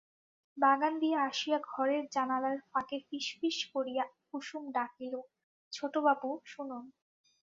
[0.57, 5.13] বাগান দিয়া আসিয়া ঘরের জানালার ফাঁকে ফিসফিস করিয়া কুসুম ডাকিল,
[5.73, 6.83] ছোটবাবু শুনুন।